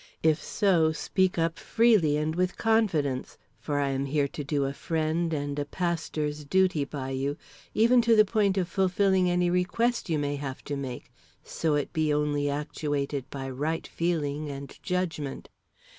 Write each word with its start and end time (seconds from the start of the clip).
If 0.23 0.41
so, 0.41 0.91
speak 0.91 1.37
up 1.37 1.59
freely 1.59 2.17
and 2.17 2.33
with 2.33 2.57
confidence, 2.57 3.37
for 3.59 3.77
I 3.77 3.89
am 3.89 4.07
here 4.07 4.27
to 4.29 4.43
do 4.43 4.65
a 4.65 4.73
friend 4.73 5.31
and 5.31 5.59
a 5.59 5.65
pastor's 5.65 6.43
duty 6.43 6.83
by 6.85 7.11
you, 7.11 7.37
even 7.75 8.01
to 8.01 8.15
the 8.15 8.25
point 8.25 8.57
of 8.57 8.67
fulfilling 8.67 9.29
any 9.29 9.51
request 9.51 10.09
you 10.09 10.17
may 10.17 10.37
have 10.37 10.63
to 10.63 10.75
make, 10.75 11.11
so 11.43 11.75
it 11.75 11.93
be 11.93 12.11
only 12.11 12.49
actuated 12.49 13.29
by 13.29 13.47
right 13.47 13.85
feeling 13.85 14.49
and 14.49 14.79
judgment." 14.81 15.49